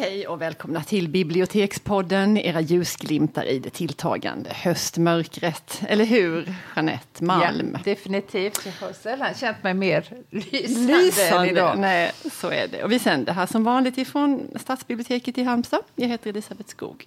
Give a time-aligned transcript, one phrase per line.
[0.00, 5.82] hej och välkomna till Bibliotekspodden, era ljusglimtar i det tilltagande höstmörkret.
[5.88, 7.70] Eller hur, Jeanette Malm?
[7.72, 8.66] Ja, definitivt.
[8.66, 11.78] Jag har sällan känt mig mer lysande, Lysande, än idag.
[11.78, 12.84] nej, så är det.
[12.84, 15.82] Och vi sänder här som vanligt ifrån Stadsbiblioteket i Halmstad.
[15.96, 17.06] Jag heter Elisabeth Skog.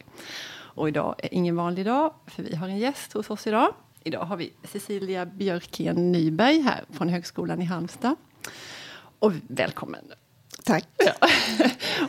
[0.53, 3.73] Och idag är ingen vanlig dag, för vi har en gäst hos oss idag.
[4.03, 8.15] Idag har vi Cecilia Björkén Nyberg här från Högskolan i Halmstad.
[9.19, 10.05] Och välkommen.
[10.63, 10.87] Tack.
[10.97, 11.27] Ja.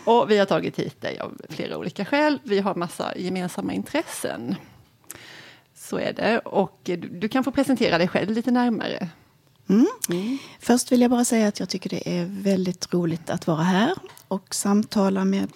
[0.13, 2.39] Och vi har tagit hit dig av flera olika skäl.
[2.45, 4.55] Vi har massa gemensamma intressen.
[5.77, 6.39] Så är det.
[6.39, 9.09] Och du, du kan få presentera dig själv lite närmare.
[9.69, 9.87] Mm.
[10.61, 13.93] Först vill jag bara säga att jag tycker det är väldigt roligt att vara här
[14.29, 15.51] och samtala med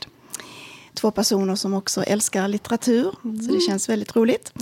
[0.94, 3.10] två personer som också älskar litteratur.
[3.22, 4.52] Så det känns väldigt roligt.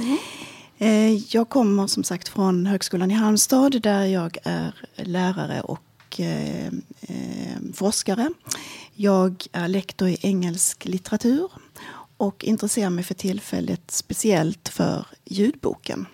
[0.78, 5.80] Eh, Jag kommer som sagt från Högskolan i Halmstad där jag är lärare och
[6.20, 6.66] eh,
[7.00, 8.30] eh, forskare.
[8.94, 11.50] Jag är lektor i engelsk litteratur
[12.16, 16.06] och intresserar mig för tillfället speciellt för ljudboken.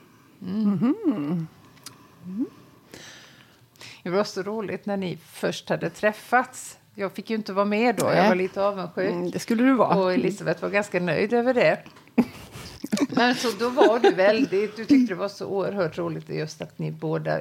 [4.03, 6.79] Det var så roligt när ni först hade träffats.
[6.95, 9.11] Jag fick ju inte vara med då, jag var lite avundsjuk.
[9.11, 9.97] Mm, det skulle du vara.
[9.97, 11.79] Och Elisabeth var ganska nöjd över det.
[13.09, 16.79] Men så då var du väldigt, du tyckte det var så oerhört roligt just att
[16.79, 17.41] ni båda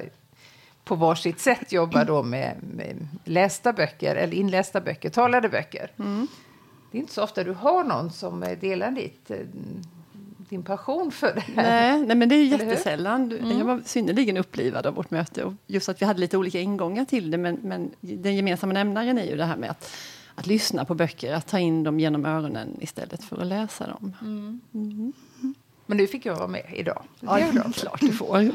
[0.84, 5.90] på varsitt sätt jobbar då med, med lästa böcker, eller inlästa böcker, talade böcker.
[6.90, 9.36] Det är inte så ofta du har någon som eh, delar ditt, eh,
[10.48, 11.96] din passion för det här.
[11.96, 13.28] Nej, nej, men det är jättesällan.
[13.28, 15.44] Du- Jag var synnerligen upplivad av vårt möte.
[15.44, 17.38] Och just att vi hade lite olika ingångar till det.
[17.38, 19.90] Men, men den gemensamma nämnaren är ju det här med att,
[20.34, 21.34] att lyssna på böcker.
[21.34, 24.14] Att ta in dem genom öronen istället för att läsa dem.
[25.86, 27.02] Men nu fick jag vara med idag.
[27.20, 28.38] Ja, det är klart du får.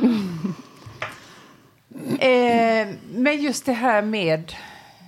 [2.20, 4.54] Eh, men just det här med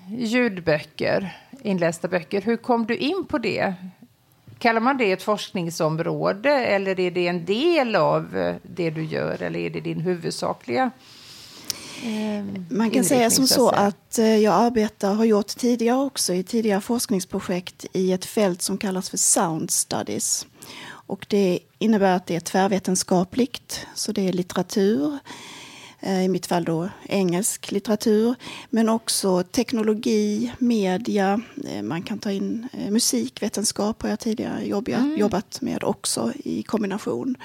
[0.08, 2.42] ljudböcker, inlästa böcker.
[2.42, 3.74] Hur kom du in på det?
[4.60, 9.42] Kallar man det ett forskningsområde eller är det en del av eh, det du gör
[9.42, 10.92] eller är det din huvudsakliga
[12.04, 16.44] eh, Man kan säga som så att eh, jag arbetar, har gjort tidigare också i
[16.44, 20.46] tidigare forskningsprojekt i ett fält som kallas för sound studies.
[20.90, 25.20] Och det innebär att det är tvärvetenskapligt, så det är litteratur,
[26.02, 28.36] i mitt fall då engelsk litteratur,
[28.70, 35.18] men också teknologi, media, eh, man kan ta in eh, musikvetenskap har jag tidigare jobbat,
[35.18, 37.36] jobbat med också i kombination.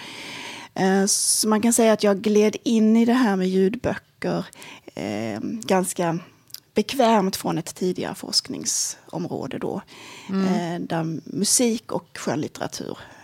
[0.74, 4.44] Eh, Så man kan säga att jag gled in i det här med ljudböcker
[4.94, 6.18] eh, ganska
[6.74, 9.82] bekvämt från ett tidigare forskningsområde då.
[10.28, 12.98] Eh, där musik och skönlitteratur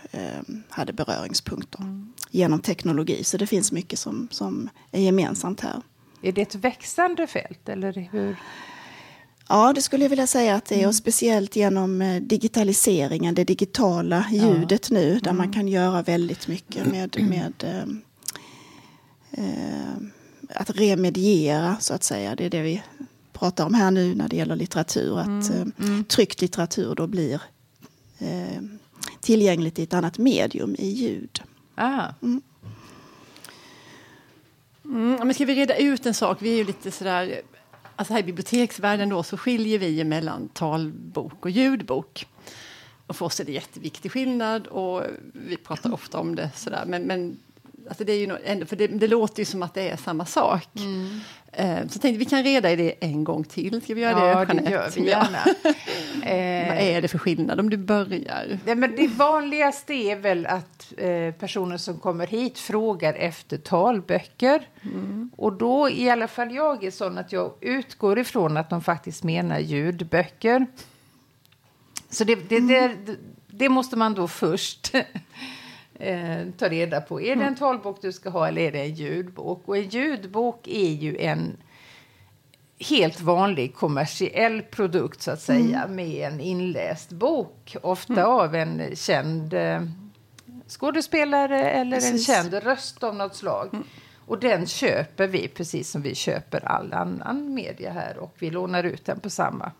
[0.69, 3.23] hade beröringspunkter genom teknologi.
[3.23, 5.81] Så det finns mycket som, som är gemensamt här.
[6.21, 8.35] Är det ett växande fält eller hur?
[9.47, 10.87] Ja, det skulle jag vilja säga att det är.
[10.87, 15.19] Och speciellt genom eh, digitaliseringen, det digitala ljudet nu.
[15.19, 17.83] Där man kan göra väldigt mycket med, med eh,
[19.45, 19.93] eh,
[20.55, 22.35] att remediera, så att säga.
[22.35, 22.83] Det är det vi
[23.33, 25.19] pratar om här nu när det gäller litteratur.
[25.19, 27.41] Att eh, tryckt litteratur då blir
[28.19, 28.61] eh,
[29.21, 31.41] tillgängligt i ett annat medium, i ljud.
[31.75, 32.07] Ah,
[34.85, 36.37] Mm, men ska vi reda ut en sak?
[36.41, 37.41] Vi är ju lite sådär...
[37.95, 42.27] Alltså här i biblioteksvärlden då så skiljer vi mellan talbok och ljudbok.
[43.07, 46.83] Och för oss är det jätteviktig skillnad och vi pratar ofta om det sådär.
[46.87, 47.37] Men, men
[47.87, 50.25] alltså det är ju ändå, för det, det låter ju som att det är samma
[50.25, 50.67] sak.
[51.53, 53.81] Eh, så tänkte vi kan reda i det en gång till.
[53.81, 54.71] Ska vi göra ja, det, det Jeanette?
[54.71, 55.37] gör vi gärna.
[56.25, 58.59] Eh, Vad är det för skillnad om du börjar?
[58.65, 64.67] Nej, men det vanligaste är väl att eh, personer som kommer hit frågar efter talböcker.
[65.35, 69.23] Och då i alla fall jag är sån att jag utgår ifrån att de faktiskt
[69.23, 70.65] menar ljudböcker.
[72.09, 72.95] Så det, det, det,
[73.47, 74.93] det måste man då först
[76.01, 77.21] eh, ta reda på.
[77.21, 79.63] Är det en talbok du ska ha eller är det en ljudbok?
[79.65, 81.57] Och en ljudbok är ju en
[82.79, 87.75] helt vanlig kommersiell produkt så att säga med en inläst bok.
[87.81, 89.81] Ofta av en känd eh,
[90.67, 92.27] skådespelare eller en Precis.
[92.27, 93.69] känd röst av något slag.
[94.25, 98.83] Och den köper vi precis som vi köper all annan media här och vi lånar
[98.83, 99.71] ut den på samma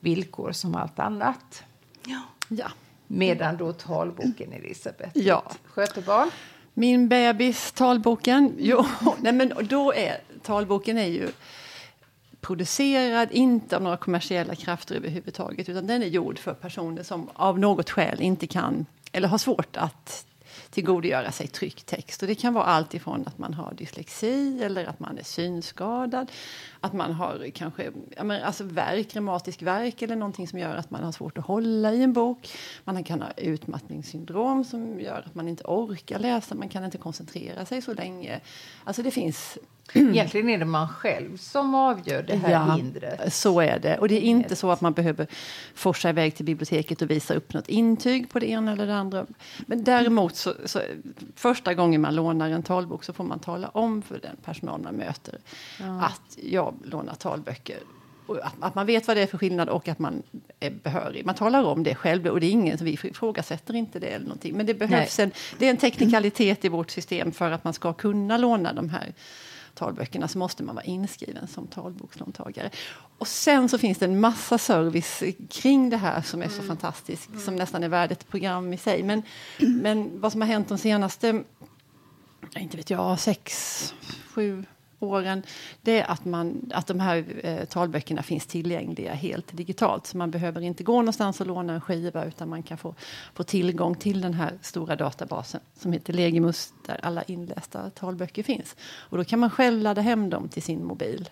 [0.00, 1.62] villkor som allt annat.
[2.04, 2.20] Ja.
[2.48, 2.68] Ja.
[3.06, 5.52] Medan då talboken Elisabeth, Ja.
[5.64, 6.30] skötebarn.
[6.74, 8.52] Min bebis, talboken.
[8.58, 8.84] Jo,
[9.20, 11.28] nej men då är talboken är ju
[12.40, 17.58] producerad inte av några kommersiella krafter överhuvudtaget utan den är gjord för personer som av
[17.58, 20.26] något skäl inte kan eller har svårt att
[20.74, 22.22] tillgodogöra sig tryckt text.
[22.22, 26.32] Och det kan vara allt ifrån att man har dyslexi eller att man är synskadad.
[26.80, 27.90] Att man har kanske
[28.22, 31.92] men, alltså verk, reumatisk verk eller någonting som gör att man har svårt att hålla
[31.92, 32.52] i en bok.
[32.84, 37.66] Man kan ha utmattningssyndrom som gör att man inte orkar läsa, man kan inte koncentrera
[37.66, 38.40] sig så länge.
[38.84, 39.58] Alltså det finns
[39.92, 43.34] Egentligen är det man själv som avgör det här ja, hindret.
[43.34, 43.98] Så är det.
[43.98, 45.26] Och det är inte så att man behöver
[45.74, 49.26] forsa iväg till biblioteket och visa upp något intyg på det ena eller det andra.
[49.66, 50.80] Men däremot så, så
[51.36, 54.94] första gången man lånar en talbok så får man tala om för den personal man
[54.94, 55.38] möter
[55.80, 56.00] ja.
[56.04, 57.78] att jag lånar talböcker
[58.28, 60.22] att, att, man vet vad det är för skillnad och att man
[60.60, 61.26] är behörig.
[61.26, 64.56] Man talar om det själv och det är ingen vi ifrågasätter inte det eller någonting.
[64.56, 67.92] Men det behövs en, det är en teknikalitet i vårt system för att man ska
[67.92, 69.12] kunna låna de här
[69.74, 72.70] talböckerna så måste man vara inskriven som talbokslåntagare.
[73.18, 76.66] Och sen så finns det en massa service kring det här som är så mm.
[76.66, 77.40] fantastisk, mm.
[77.40, 79.02] som nästan är värd ett program i sig.
[79.02, 79.22] Men,
[79.58, 81.42] men vad som har hänt de senaste,
[82.56, 83.94] inte vet jag, sex,
[84.34, 84.64] sju
[85.04, 85.42] åren,
[85.82, 90.06] det är att, man, att de här eh, talböckerna finns tillgängliga helt digitalt.
[90.06, 92.94] Så man behöver inte gå någonstans och låna en skiva utan man kan få,
[93.34, 98.76] få tillgång till den här stora databasen som heter Legimus där alla inlästa talböcker finns.
[98.82, 101.28] Och då kan man själv ladda hem dem till sin mobil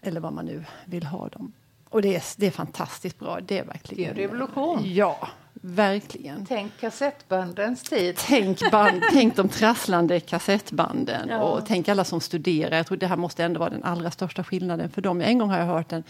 [0.00, 1.52] eller vad man nu vill ha dem.
[1.88, 3.38] Och det är, det är fantastiskt bra.
[3.40, 4.14] Det är verkligen...
[4.14, 4.80] Det är revolution.
[4.84, 6.46] Ja, Verkligen.
[6.46, 8.16] Tänk kassettbandens tid.
[8.18, 11.42] Tänk, band, tänk de trasslande kassettbanden ja.
[11.42, 12.76] och tänk alla som studerar.
[12.76, 15.20] Jag tror det här måste ändå vara den allra största skillnaden för dem.
[15.20, 16.04] En gång har jag hört en,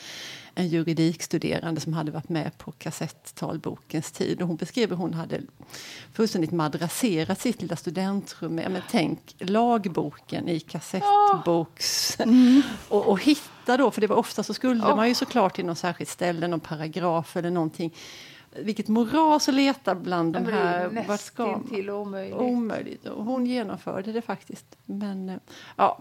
[0.54, 5.40] en juridikstuderande som hade varit med på kassettalbokens tid och hon beskrev hur hon hade
[6.12, 8.54] fullständigt madrasserat sitt lilla studentrum.
[8.54, 12.18] Men tänk lagboken i kassettboks...
[12.22, 12.62] Mm.
[12.88, 14.96] och, och hitta då, för det var ofta så skulle oh.
[14.96, 17.92] man ju såklart till något särskilt ställe, någon paragraf eller någonting
[18.56, 20.90] vilket moras att leta bland de här.
[20.90, 22.38] Nästan till omöjligt.
[22.38, 23.06] omöjligt.
[23.06, 24.76] Och hon genomförde det faktiskt.
[24.84, 25.37] Men eh,
[25.76, 25.99] ja,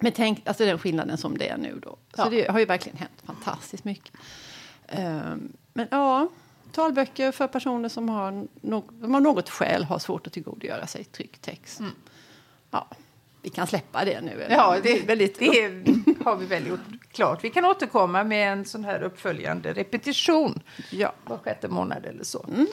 [0.00, 1.90] men tänk alltså den skillnaden som det är nu då.
[1.90, 2.28] Så ja.
[2.30, 4.12] det har ju verkligen hänt fantastiskt mycket.
[4.98, 6.28] Um, men ja,
[6.72, 11.42] talböcker för personer som har, no som något skäl har svårt att tillgodogöra sig tryckt
[11.42, 11.80] text.
[11.80, 11.92] Mm.
[12.70, 12.88] Ja
[13.46, 14.46] vi kan släppa det nu.
[14.50, 15.70] Ja, det, väldigt det
[16.24, 16.80] har vi väl gjort
[17.12, 17.44] klart.
[17.44, 21.12] Vi kan återkomma med en sån här uppföljande repetition ja.
[21.24, 22.46] var sjätte månad eller så.
[22.48, 22.66] Mm.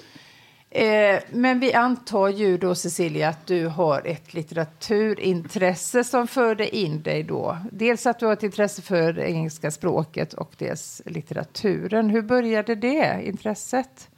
[0.70, 7.02] Eh, men vi antar ju då, Cecilia, att du har ett litteraturintresse som förde in
[7.02, 7.58] dig då.
[7.72, 12.10] Dels att du har ett intresse för det engelska språket och dels litteraturen.
[12.10, 14.10] Hur började det intresset?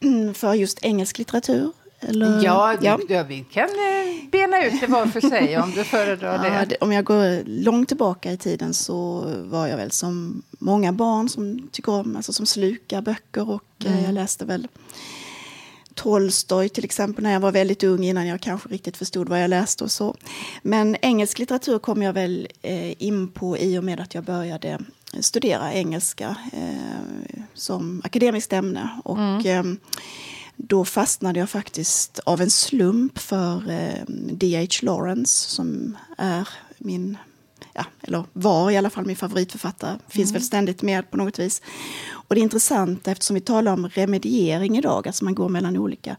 [0.00, 2.44] Mm, för just engelsk litteratur eller?
[2.44, 2.98] Ja, ja.
[3.08, 6.76] ja, vi kan eh, bena ut det var för sig om du föredrar ja, det.
[6.80, 11.68] Om jag går långt tillbaka i tiden så var jag väl som många barn som
[11.72, 14.04] tycker om, alltså som slukar böcker och eh, mm.
[14.04, 14.68] jag läste väl
[15.94, 19.50] Tolstoj till exempel när jag var väldigt ung innan jag kanske riktigt förstod vad jag
[19.50, 20.16] läste och så.
[20.62, 24.78] Men engelsk litteratur kom jag väl eh, in på i och med att jag började
[25.20, 28.88] studera engelska eh, som akademiskt ämne.
[29.04, 29.46] Och, mm.
[29.46, 29.76] eh,
[30.62, 34.66] då fastnade jag faktiskt av en slump för eh, D.H.
[34.82, 36.48] Lawrence som är
[36.78, 37.16] min,
[37.72, 39.98] ja, eller var i alla fall min favoritförfattare.
[40.08, 40.32] Finns mm.
[40.32, 41.62] väl ständigt med på något vis.
[42.10, 46.16] Och det är intressant eftersom vi talar om remediering idag, alltså man går mellan olika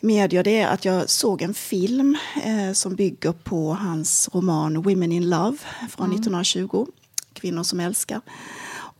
[0.00, 5.12] medier, det är att jag såg en film eh, som bygger på hans roman Women
[5.12, 5.58] in Love
[5.90, 6.14] från mm.
[6.14, 6.86] 1920,
[7.32, 8.20] Kvinnor som älskar.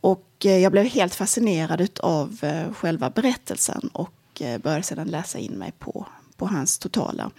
[0.01, 5.39] Och eh, jag blev helt fascinerad av eh, själva berättelsen och eh, började sedan läsa
[5.39, 6.05] in mig på,
[6.37, 7.31] på hans totala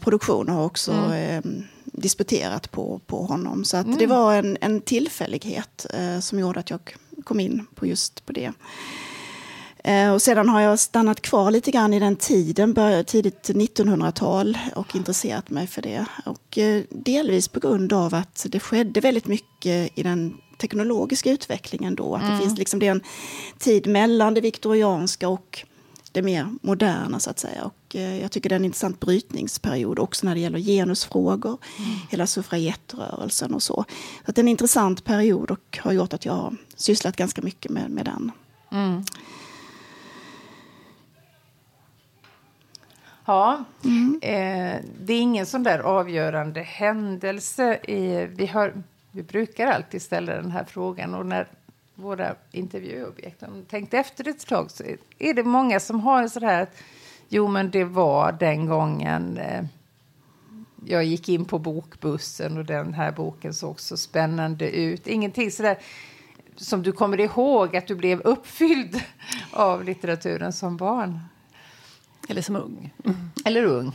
[0.00, 1.64] produktion och har också mm.
[1.84, 3.64] disputerat på, på honom.
[3.64, 3.98] Så att mm.
[3.98, 5.86] det var en, en tillfällighet
[6.20, 8.52] som gjorde att jag kom in på just på det.
[10.12, 12.74] Och sedan har jag stannat kvar lite grann i den tiden,
[13.06, 16.06] tidigt 1900-tal och intresserat mig för det.
[16.26, 16.58] Och
[16.90, 22.14] delvis på grund av att det skedde väldigt mycket i den teknologiska utvecklingen då.
[22.14, 22.34] Att mm.
[22.34, 23.02] det finns liksom det en
[23.58, 25.64] tid mellan det viktorianska och
[26.12, 27.64] det mer moderna så att säga.
[27.64, 31.90] Och eh, jag tycker det är en intressant brytningsperiod också när det gäller genusfrågor, mm.
[32.10, 33.84] hela suffragettrörelsen och så.
[34.24, 37.42] så att det är en intressant period och har gjort att jag har sysslat ganska
[37.42, 38.32] mycket med, med den.
[38.72, 39.04] Mm.
[43.26, 44.20] Ja, mm.
[44.22, 47.74] eh, det är ingen sån där avgörande händelse.
[47.74, 48.82] I, vi har
[49.16, 51.48] vi brukar alltid ställa den här frågan och när
[51.94, 54.84] våra intervjuobjekt har tänkt efter ett tag så
[55.18, 56.76] är det många som har så här att
[57.28, 59.64] jo men det var den gången eh,
[60.86, 65.06] jag gick in på bokbussen och den här boken såg så spännande ut.
[65.06, 65.78] Ingenting sådär
[66.56, 69.00] som du kommer ihåg att du blev uppfylld
[69.50, 71.20] av litteraturen som barn.
[72.28, 72.94] Eller som ung.
[73.44, 73.92] Eller ung.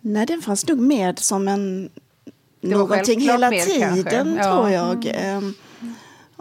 [0.00, 1.90] Nej, den fanns nog med som en
[2.66, 4.24] någonting hela med, tiden, kanske.
[4.36, 4.52] Ja.
[4.56, 5.06] tror jag.
[5.14, 5.54] Ehm,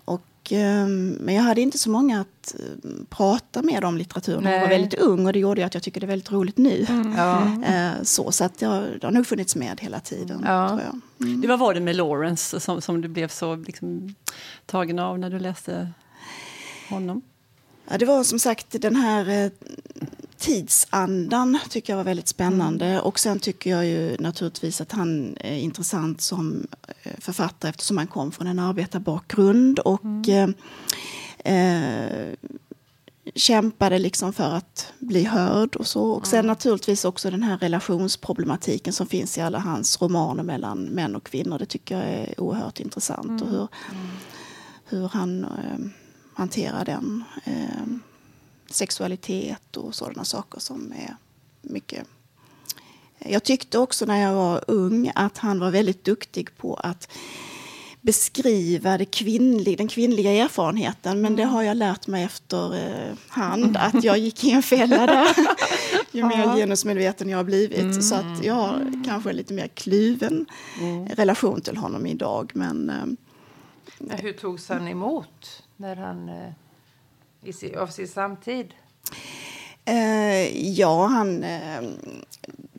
[0.05, 4.53] Och, ehm, men jag hade inte så många att eh, prata med om litteraturen när
[4.53, 6.85] jag var väldigt ung och det gjorde att jag tycker det är väldigt roligt nu.
[7.17, 7.41] Ja.
[7.65, 10.67] Eh, Så, så att jag, det har nog funnits med hela tiden, Ja.
[10.69, 11.01] tror jag.
[11.41, 14.15] Det var, var det med Lawrence som, som du blev så liksom,
[14.65, 15.91] tagen av när du läste
[16.89, 17.21] honom?
[17.89, 19.51] Ja, det var som sagt den här eh,
[20.45, 23.01] tidsandan tycker jag var väldigt spännande.
[23.01, 26.67] Och sen tycker jag ju naturligtvis att han är intressant som
[27.03, 30.49] eh, författare eftersom han kom från en arbetarbakgrund och eh,
[31.55, 32.33] eh,
[33.35, 36.11] kämpade liksom för att bli hörd och så.
[36.11, 41.15] Och sen naturligtvis också den här relationsproblematiken som finns i alla hans romaner mellan män
[41.15, 41.59] och kvinnor.
[41.59, 43.41] Det tycker jag är oerhört intressant.
[43.41, 43.67] Och hur,
[44.85, 45.79] hur han eh,
[46.33, 47.23] hanterar den.
[47.43, 48.14] Eh,
[48.69, 51.15] sexualitet och sådana saker som är
[51.61, 52.07] mycket...
[53.19, 57.11] Jag tyckte också när jag var ung att han var väldigt duktig på att
[58.05, 61.21] beskriva det kvinnliga, den kvinnliga erfarenheten.
[61.21, 65.05] Men det har jag lärt mig efter eh, hand att jag gick i en fälla
[65.05, 65.27] där.
[66.11, 68.03] Ju mer genusmedveten jag har blivit.
[68.03, 70.45] Så att jag har kanske en lite mer kluven
[71.07, 72.51] relation till honom idag.
[72.53, 76.51] Men eh, Hur togs han emot när han, eh,
[77.47, 78.73] i av sin samtid?
[79.85, 81.83] Eh, ja, han eh,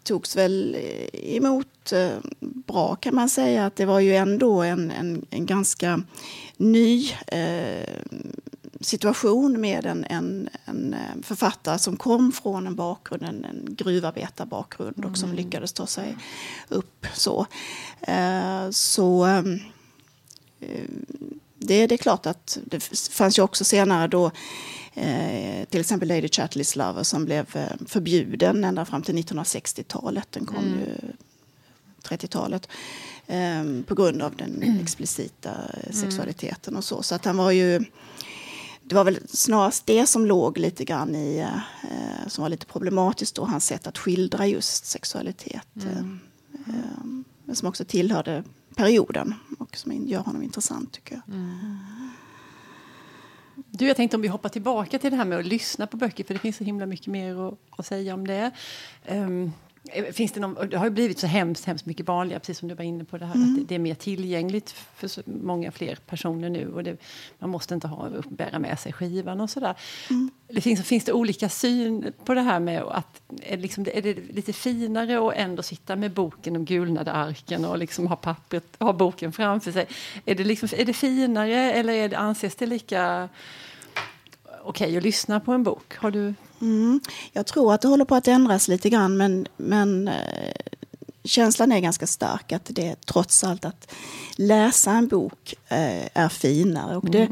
[0.03, 0.77] togs väl
[1.13, 3.67] emot eh, bra kan man säga.
[3.67, 6.03] Att det var ju ändå en, en, en ganska
[6.57, 8.01] ny eh,
[8.81, 15.05] situation med en, en, en eh, författare som kom från en bakgrund, en, en gruvarbetarbakgrund
[15.05, 16.17] och som lyckades ta sig
[16.69, 17.47] upp så.
[18.01, 19.27] Eh, så
[21.67, 22.81] det, det är klart att det
[23.11, 24.31] fanns ju också senare då
[24.95, 30.27] eh, till exempel Lady Chatterleys Lover som blev eh, förbjuden ända fram till 1960-talet.
[30.31, 31.13] Den kom ju
[32.09, 32.69] 30-talet.
[33.27, 37.03] Eh, på grund av den explicita eh, sexualiteten och så.
[37.03, 37.85] Så att han var ju...
[38.83, 43.35] Det var väl snarast det som låg lite grann i, eh, som var lite problematiskt
[43.35, 45.69] då, hans sätt att skildra just sexualitet.
[45.77, 45.99] Eh,
[46.69, 47.05] eh,
[47.45, 48.45] men som också tillhörde
[48.77, 51.35] perioden och som gör honom intressant tycker jag.
[51.35, 51.79] Mm.
[53.55, 56.25] Du, jag tänkte om vi hoppar tillbaka till det här med att lyssna på böcker,
[56.25, 58.51] för det finns så himla mycket mer att, att säga om det.
[59.09, 59.53] Um,
[60.13, 62.75] finns det, någon, det har ju blivit så hemskt, hemskt mycket vanligare, precis som du
[62.75, 66.51] var inne på, det här, att det, det är mer tillgängligt för många fler personer
[66.51, 66.73] nu.
[66.73, 66.97] Och det,
[67.39, 69.75] man måste inte ha, bära med sig skivan och sådär.
[70.49, 74.03] Det finns, finns det olika syn på det här med att är det, liksom, är
[74.03, 78.65] det lite finare att ändå sitta med boken, de gulnade arken och liksom ha pappret,
[78.79, 79.87] ha boken framför sig?
[80.25, 83.29] Är det, liksom, är det finare eller är det, anses det lika
[84.67, 85.97] okej att lyssna på en bok?
[85.97, 86.35] Har du...
[86.61, 87.01] Mm.
[87.33, 90.15] Jag tror att det håller på att ändras lite grann men, men eh,
[91.25, 93.93] känslan är ganska stark att det trots allt att
[94.37, 96.97] läsa en bok eh, är finare.
[96.97, 97.29] Och det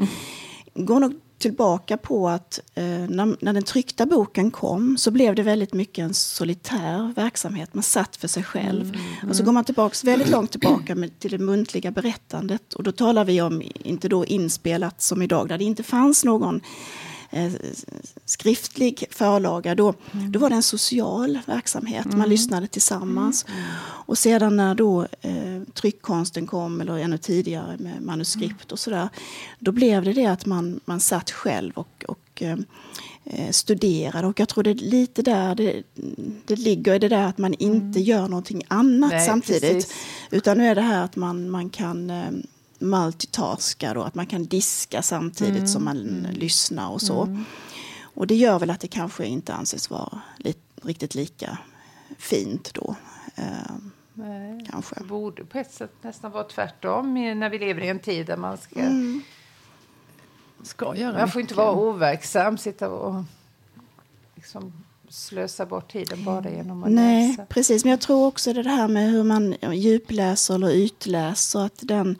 [0.73, 5.43] går nog tillbaka på att eh, när, när den tryckta boken kom så blev det
[5.43, 7.73] väldigt mycket en solitär verksamhet.
[7.73, 8.97] Man satt för sig själv.
[9.29, 12.73] Och så går man tillbaks väldigt långt tillbaka med, till det muntliga berättandet.
[12.73, 16.61] Och då talar vi om, inte då inspelat som idag, där det inte fanns någon
[17.35, 17.51] eh,
[18.25, 19.93] skriftlig förlaga, då,
[20.29, 22.05] då var det en social verksamhet.
[22.05, 23.45] Man lyssnade tillsammans.
[24.07, 29.09] Och sedan när då eh, tryckkonsten kom, eller ännu tidigare med manuskript och sådär,
[29.59, 32.57] då blev det det att man, man satt själv och, och eh,
[33.23, 34.27] eh, studerade.
[34.27, 35.83] Och jag tror det är lite där det,
[36.45, 39.61] det ligger, det där att man inte gör någonting annat Nej, samtidigt.
[39.61, 39.93] precis.
[40.31, 42.11] Utan nu är det här att man, man kan
[42.85, 47.43] multitaska då, att man kan diska samtidigt som man lyssnar och så.
[48.03, 51.57] Och det gör väl att det kanske inte anses vara li- riktigt lika
[52.17, 52.95] fint då.
[53.35, 53.43] Eh,
[54.13, 54.67] Nej.
[54.71, 54.95] kanske.
[54.99, 58.37] Det borde på ett sätt nästan vara tvärtom när vi lever i en tid där
[58.37, 58.79] man ska...
[60.63, 61.57] Ska göra Man får inte mycket.
[61.57, 63.23] vara overksam, sitta och
[64.35, 64.73] liksom
[65.09, 67.45] slösa bort tiden bara genom att Nej, läsa.
[67.45, 67.83] precis.
[67.83, 71.59] Men jag tror också det här med hur man djupläser eller ytläser.
[71.65, 72.15] Att den, eh,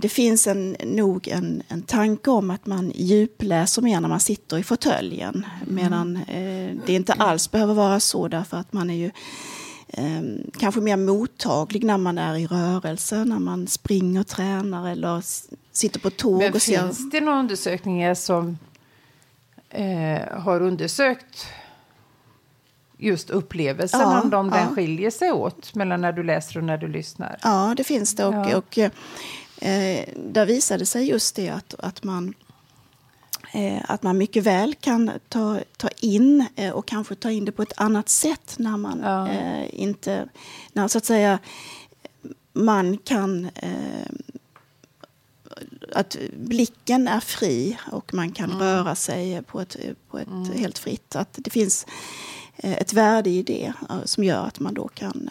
[0.00, 4.58] det finns en, nog en, en tanke om att man djupläser mer när man sitter
[4.58, 5.46] i fåtöljen.
[5.66, 9.10] Medan eh, det inte alls behöver vara så därför att man är ju
[9.88, 10.22] eh,
[10.58, 15.22] kanske mer mottaglig när man är i rörelse, när man springer, tränar eller
[15.72, 16.78] sitter på tåg Men och ser...
[16.78, 18.58] finns det några undersökningar som
[19.70, 21.46] eh, har undersökt
[22.98, 24.74] just upplevelsen, Ja, om de, den ja.
[24.74, 27.38] skiljer sig åt mellan när du läser och när du lyssnar?
[27.42, 28.24] Ja, det finns det.
[28.24, 28.56] Och, Ja.
[28.56, 28.78] och,
[29.62, 32.34] eh, där visade sig just det att, att man
[33.52, 37.52] eh, att man mycket väl kan ta, ta in eh, och kanske ta in det
[37.52, 39.28] på ett annat sätt när man Ja.
[39.28, 40.28] eh, inte...
[40.72, 41.38] När så att säga
[42.52, 43.50] man kan...
[45.94, 49.76] Att blicken är fri och man kan röra sig på ett,
[50.10, 51.16] på ett helt fritt.
[51.16, 51.86] Att det finns
[52.56, 53.72] ett värde i det
[54.04, 55.30] som gör att man då kan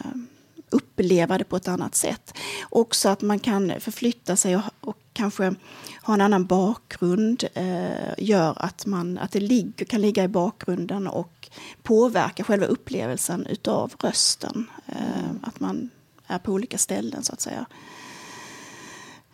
[0.72, 2.34] uppleva det på ett annat sätt.
[2.70, 5.54] Också att man kan förflytta sig och, och kanske
[6.02, 11.06] ha en annan bakgrund eh, gör att, man, att det ligger, kan ligga i bakgrunden
[11.06, 11.50] och
[11.82, 14.70] påverka själva upplevelsen utav rösten.
[14.86, 15.90] Eh, att man
[16.26, 17.66] är på olika ställen så att säga.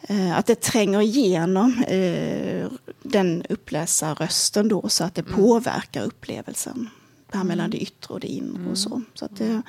[0.02, 2.68] Eh, att det tränger igenom eh,
[3.02, 6.90] den uppläsarrösten då så att det påverkar upplevelsen.
[7.30, 9.02] Det här mellan det yttre och det inre och så.
[9.14, 9.62] så att det,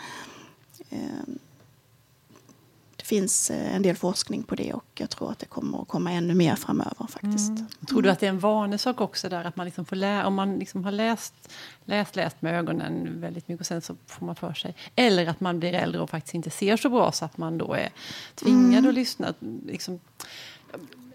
[0.89, 1.48] eh, det
[3.09, 6.11] finns eh, en del forskning på det och jag tror att det kommer att komma
[6.11, 7.51] ännu mer framöver faktiskt.
[7.89, 10.35] Tror du att det är en vanesak också där att man liksom får lära, om
[10.35, 11.33] man liksom har läst,
[11.85, 14.75] läst, läst med ögonen väldigt mycket och sen så får man för sig.
[14.95, 17.73] Eller att man blir äldre och faktiskt inte ser så bra så att man då
[17.73, 17.89] är
[18.35, 19.33] tvingad att lyssna.
[19.65, 19.99] Liksom,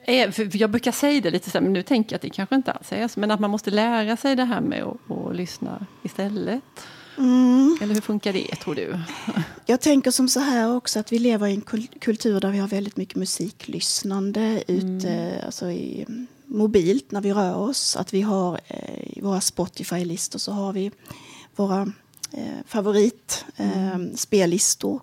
[0.06, 2.72] Eh, jag brukar säga det lite så men nu tänker jag att det kanske inte
[2.72, 3.20] alls är så.
[3.20, 6.62] Men att man måste lära sig det här med att lyssna istället.
[7.80, 9.00] Eller hur funkar det tror du?
[9.66, 12.58] Jag tänker som så här också att vi lever i en kul- kultur där vi
[12.58, 16.06] har väldigt mycket musiklyssnande ute, alltså i,
[16.44, 17.96] mobilt när vi rör oss.
[17.96, 20.90] Att vi har eh, i våra Spotify-listor så har vi
[21.56, 21.82] våra
[22.32, 25.00] eh, favorit eh, spellistor.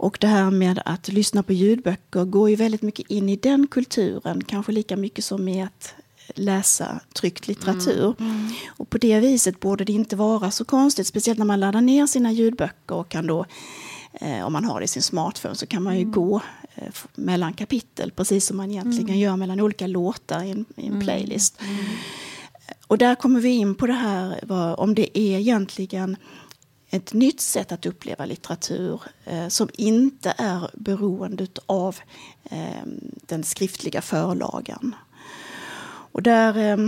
[0.00, 3.66] Och det här med att lyssna på ljudböcker går ju väldigt mycket in i den
[3.66, 5.94] kulturen, kanske lika mycket som med att
[6.34, 8.14] läsa tryckt litteratur.
[8.68, 12.06] Och på det viset borde det inte vara så konstigt, speciellt när man laddar ner
[12.06, 13.46] sina ljudböcker och kan då,
[14.12, 16.42] eh, om man har det i sin smartphone, så kan man ju gå
[16.74, 21.00] eh, mellan kapitel, precis som man egentligen gör mellan olika låtar i en, i en
[21.00, 21.60] playlist.
[22.86, 26.16] Och där kommer vi in på det här, vad, om det är egentligen
[26.90, 31.96] ett nytt sätt att uppleva litteratur eh, som inte är beroende av
[32.44, 32.84] eh,
[33.26, 34.94] den skriftliga förlagan.
[36.12, 36.86] Och där eh,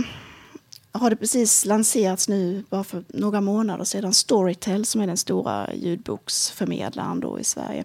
[0.91, 5.73] har det precis lanserats nu, bara för några månader sedan, Storytel som är den stora
[5.73, 7.83] ljudboksförmedlaren då i Sverige.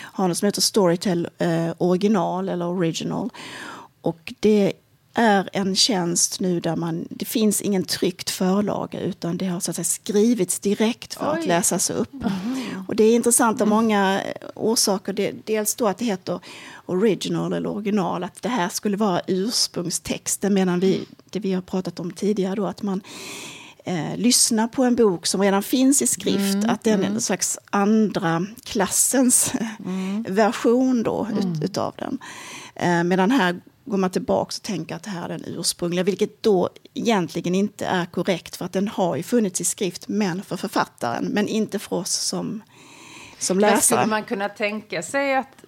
[0.00, 3.30] Har något som heter Storytel eh, original eller original.
[4.00, 4.72] Och det
[5.18, 9.70] är en tjänst nu där man, det finns ingen tryckt förlaga utan det har så
[9.70, 11.46] att säga, skrivits direkt för att Oj.
[11.46, 12.14] läsas upp.
[12.88, 15.12] Och det är intressant av många eh, orsaker.
[15.12, 16.40] Det, dels då att det heter
[16.86, 22.00] original eller original, att det här skulle vara ursprungstexten medan vi, det vi har pratat
[22.00, 23.00] om tidigare då, att man
[23.84, 27.58] eh, lyssnar på en bok som redan finns i skrift, att den är en slags
[27.70, 29.52] andra klassens
[30.28, 32.18] version då ut, utav den.
[32.74, 36.42] Eh, medan här går man tillbaka och tänker att det här är den ursprungliga, vilket
[36.42, 40.56] då egentligen inte är korrekt för att den har ju funnits i skrift, men för
[40.56, 42.62] författaren, men inte för oss som,
[43.38, 43.80] som Men läsare.
[43.80, 45.64] skulle man kunna tänka sig att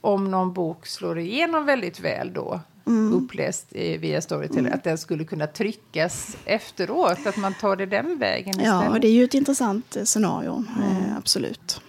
[0.00, 3.14] om någon bok slår igenom väldigt väl då, Mm.
[3.14, 7.26] uppläst via Storytel, att den skulle kunna tryckas efteråt?
[7.26, 9.02] Att man tar det den vägen Ja, istället?
[9.02, 11.80] det är ju ett intressant scenario, eh, absolut.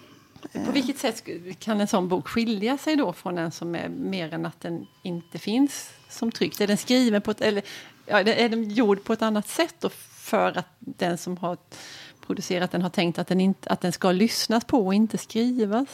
[0.66, 1.24] På vilket sätt
[1.60, 4.88] kan en sån bok skilja sig då från en som är mer än att den
[5.04, 6.62] inte finns som tryckt?
[6.62, 7.64] Är den skriven på ett, eller
[8.06, 9.90] ja, är den gjord på ett annat sätt då
[10.22, 11.58] för att den som har
[12.28, 15.88] producerat den har tänkt att den, inte, att den ska lyssnas på och inte skrivas?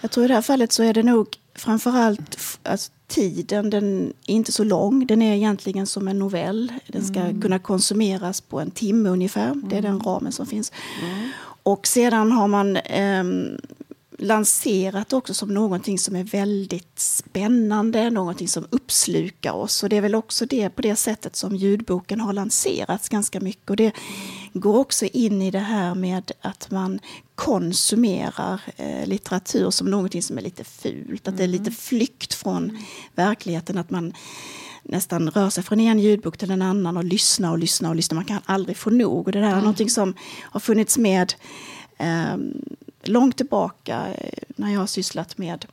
[0.00, 4.34] Jag tror i det här fallet så är det nog framförallt alltså, tiden, den är
[4.34, 5.06] inte så lång.
[5.06, 6.72] Den är egentligen som en novell.
[6.86, 9.54] Den ska kunna konsumeras på en timme ungefär.
[9.54, 10.72] Det är den ramen som finns.
[11.62, 13.60] Och sedan har man ehm,
[14.18, 19.82] lanserat också som någonting som är väldigt spännande, någonting som uppslukar oss.
[19.82, 23.70] Och det är väl också det på det sättet som ljudboken har lanserats ganska mycket.
[23.70, 23.92] Och det
[24.52, 27.00] går också in i det här med att man
[27.34, 32.78] konsumerar eh, litteratur som någonting som är lite fult, att det är lite flykt från
[33.14, 34.12] verkligheten, att man
[34.82, 38.14] nästan rör sig från en ljudbok till en annan och lyssnar och lyssnar och lyssnar.
[38.14, 39.26] Man kan aldrig få nog.
[39.26, 41.34] Och det där är någonting som har funnits med
[41.98, 42.36] eh,
[43.08, 45.66] långt tillbaka eh, när jag har sysslat med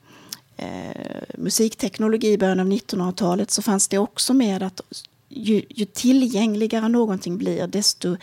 [0.58, 4.82] eh, musikteknologi i början av 1900-talet så fanns det också med att
[5.30, 8.18] ju, ju tillgängligare någonting blir desto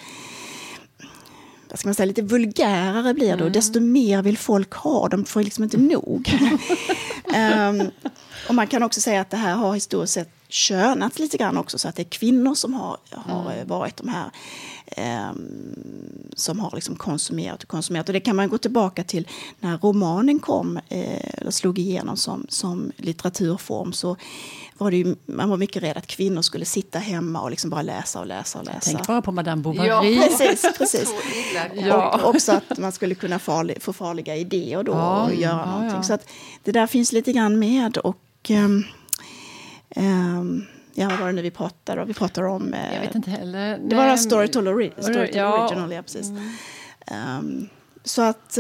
[1.72, 5.08] vad ska man säga, lite vulgärare blir det och desto mer vill folk ha.
[5.08, 6.30] De får liksom inte nog.
[7.34, 7.82] Ehm,
[8.48, 11.78] och man kan också säga att det här har historiskt sett könats lite grann också
[11.78, 13.68] så att det är kvinnor som har, har Mm.
[13.68, 14.30] varit de här
[14.86, 15.32] eh,
[16.36, 18.08] som har liksom konsumerat och konsumerat.
[18.08, 19.28] Och det kan man gå tillbaka till
[19.60, 24.16] när romanen kom eh, eller slog igenom som, som litteraturform så
[24.78, 27.82] var det ju, man var mycket rädd att kvinnor skulle sitta hemma och liksom bara
[27.82, 28.80] läsa och läsa och läsa.
[28.82, 29.88] Tänk bara på Madame Bovary.
[29.88, 30.00] Ja.
[30.38, 31.08] Precis, precis.
[31.74, 32.20] Ja.
[32.22, 35.66] Och också att man skulle kunna farlig, få farliga idéer då Ja, och göra ja,
[35.70, 35.96] någonting.
[35.96, 36.02] ja.
[36.02, 36.28] Så att
[36.64, 37.96] det där finns lite grann med.
[37.98, 38.16] Och,
[38.50, 38.84] ehm,
[39.90, 42.08] ehm, ja, vad var det nu vi pratade om?
[42.08, 42.74] Vi pratade om...
[42.74, 43.78] eh, Jag vet inte heller.
[43.78, 45.64] det var Nej, Story to, ori- story to ja.
[45.66, 46.26] Original, ja precis.
[47.06, 47.68] Ehm,
[48.04, 48.58] så att...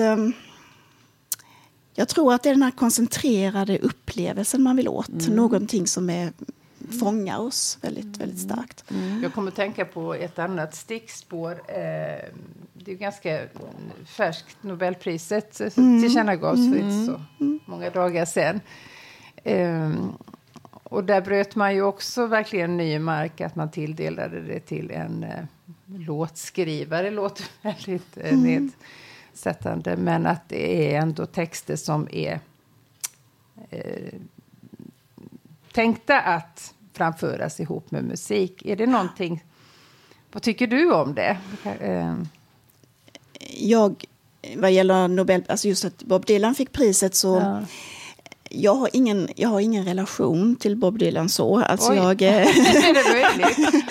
[1.94, 5.28] jag tror att det är den här koncentrerade upplevelsen man vill åt.
[5.28, 6.32] Någonting som är,
[7.00, 8.84] fångar oss väldigt, väldigt starkt.
[9.22, 11.62] Jag kommer att tänka på ett annat stickspår.
[12.84, 13.40] Det är ganska
[14.06, 14.56] färskt.
[14.60, 15.68] Nobelpriset eh,
[16.00, 17.20] tillkännagavs för inte så
[17.66, 18.60] många dagar sedan.
[19.44, 19.90] Eh,
[20.92, 25.24] och där bröt man ju också verkligen ny mark att man tilldelade det till en
[25.24, 25.44] eh,
[25.86, 27.10] låtskrivare.
[27.10, 32.40] låter väldigt eh, nedsättande, men att det är ändå texter som är
[33.70, 34.12] eh,
[35.72, 38.62] tänkta att framföras ihop med musik.
[38.66, 39.44] Är det någonting...
[40.32, 41.36] Vad tycker du om det?
[41.80, 42.16] Eh,
[43.50, 44.04] Jag,
[44.56, 47.36] vad gäller Nobel, alltså just att Bob Dylan fick priset så...
[47.36, 47.62] ja.
[48.54, 51.58] Jag har, ingen, jag har ingen relation till Bob Dylan så.
[51.58, 51.96] Alltså Oj.
[51.96, 53.84] jag, eh, är det möjligt?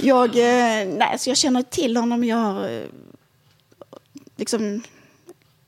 [0.00, 2.24] jag, eh, nej, så jag känner till honom.
[2.24, 2.82] Jag har eh,
[4.36, 4.82] liksom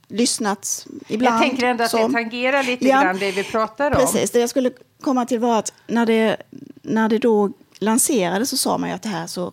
[0.08, 1.34] lyssnat ibland.
[1.34, 2.06] Jag tänker ändå att så.
[2.06, 3.96] det tangerar lite Ja, grann det vi pratar om.
[3.96, 6.36] Precis, det jag skulle komma till var att när det,
[6.82, 9.52] när det då lanserades så sa man ju att det här är så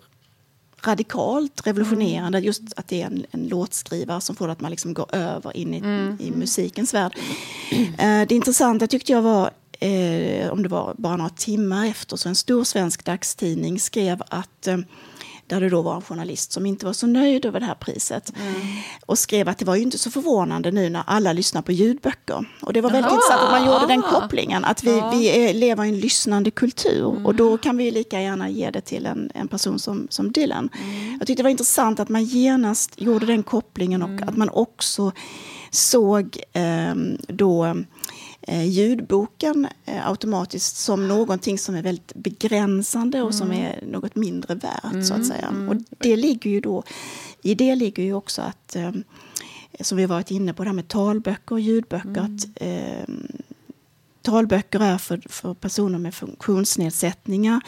[0.84, 2.46] radikalt revolutionerande, Mm.
[2.46, 5.74] just att det är en, en låtskrivare som får att man liksom går över in
[5.74, 6.18] i, Mm.
[6.22, 7.18] i musikens värld.
[7.98, 12.30] Eh, det intressanta tyckte jag var, eh, om det var bara några timmar efter, så
[12.30, 14.78] en stor svensk dagstidning skrev att eh,
[15.50, 18.34] där det då var en journalist som inte var så nöjd över det här priset.
[19.06, 22.46] Och skrev att det var ju inte så förvånande nu när alla lyssnar på ljudböcker.
[22.62, 24.20] Och det var väldigt intressant att man gjorde den Ah.
[24.22, 24.66] kopplingen.
[24.66, 25.10] Att vi, Ja.
[25.10, 27.26] vi lever i en lyssnande kultur.
[27.26, 30.70] Och då kan vi lika gärna ge det till en, en person som, som Dylan.
[31.20, 35.12] Jag tyckte det var intressant att man genast gjorde den kopplingen och att man också
[35.72, 37.74] såg ehm, då eh,
[38.48, 45.06] ljudboken eh, automatiskt som någonting som är väldigt begränsande och som är något mindre värt
[45.06, 45.54] så att säga.
[45.70, 46.84] Och det ligger ju då,
[47.42, 48.92] i det ligger ju också att eh,
[49.80, 52.22] som vi varit inne på, det här med talböcker och ljudböcker.
[52.22, 53.16] Att, eh,
[54.22, 57.62] talböcker är för, för personer med funktionsnedsättningar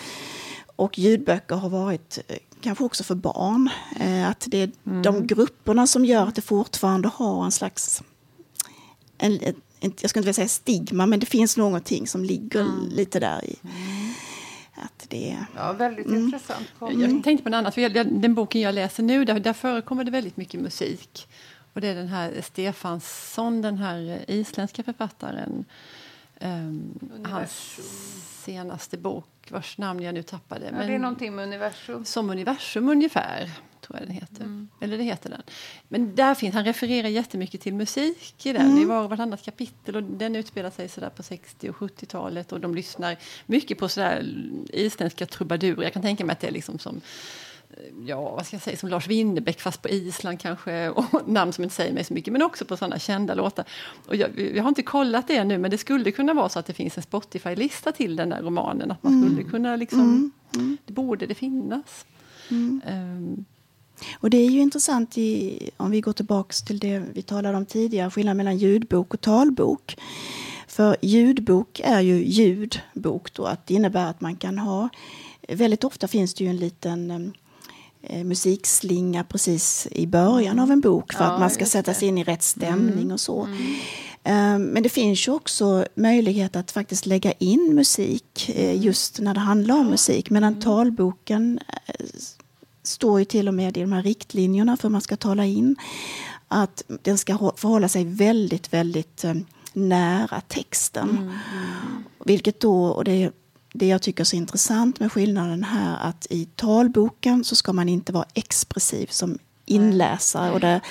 [0.75, 3.69] och ljudböcker har varit eh, kanske också för barn.
[3.99, 4.71] Eh, att det är
[5.03, 8.03] de grupperna som gör att det fortfarande har en slags
[9.17, 9.39] en,
[9.81, 13.55] jag ska inte vilja säga stigma, men det finns någonting som ligger lite där i.
[14.73, 16.23] Att det är, Ja, väldigt Mm.
[16.23, 16.67] intressant.
[16.79, 20.03] Jag tänkte på något annat, för jag, den boken jag läser nu, där, där förekommer
[20.03, 21.27] det väldigt mycket musik.
[21.73, 25.65] Och det är den här Stefansson, den här isländska författaren.
[26.41, 27.79] Um, hans
[28.45, 30.65] senaste bok, vars namn jag nu tappade.
[30.79, 32.05] Ja, det är någonting med universum.
[32.05, 33.49] Som universum ungefär,
[33.91, 34.67] tror jag den heter.
[34.81, 35.41] Eller det heter den.
[35.87, 38.75] Men där finns, han refererar jättemycket till musik i den.
[38.75, 42.75] Det var vartannat kapitel och den utspelar sig sådär på 60 och 70-talet och de
[42.75, 44.25] lyssnar mycket på sådär
[44.73, 45.83] isländska trubadurer.
[45.83, 47.01] Jag kan tänka mig att det är liksom som
[48.05, 51.63] ja, vad ska jag säga, som Lars Winnerbäck fast på Island kanske, och namn som
[51.63, 53.65] inte säger mig så mycket, men också på sådana kända låtar.
[54.07, 56.65] Och jag, jag har inte kollat det ännu, men det skulle kunna vara så att
[56.65, 60.31] det finns en Spotify-lista till den där romanen, att man skulle kunna liksom,
[60.85, 62.05] det borde det finnas.
[62.85, 63.45] Ehm,
[64.13, 67.65] Och det är ju intressant i, om vi går tillbaks till det vi talade om
[67.65, 69.97] tidigare, skillnaden mellan ljudbok och talbok.
[70.67, 74.89] För ljudbok är ju ljudbok då, att det innebär att man kan ha,
[75.47, 77.33] väldigt ofta finns det ju en liten
[78.01, 82.07] eh, musikslinga precis i början av en bok för Ja, att man ska sätta sig
[82.07, 83.47] in i rätt stämning och så.
[84.23, 89.33] Eh, Men det finns ju också möjlighet att faktiskt lägga in musik eh, just när
[89.33, 90.29] det handlar om musik.
[90.29, 92.05] Medan talboken eh,
[92.83, 95.75] står ju till och med i de här riktlinjerna för hur man ska tala in
[96.47, 99.33] att den ska hå- förhålla sig väldigt, väldigt eh,
[99.73, 101.33] nära texten.
[102.25, 103.31] Vilket då, och det,
[103.73, 107.89] det jag tycker är så intressant med skillnaden här, att i talboken så ska man
[107.89, 110.51] inte vara expressiv som inläsare.
[110.51, 110.81] Och det,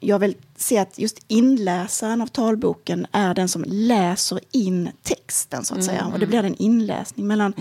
[0.00, 5.74] jag vill se att just inläsaren av talboken är den som läser in texten så
[5.74, 6.06] att säga.
[6.12, 7.52] Och det blir en inläsning mellan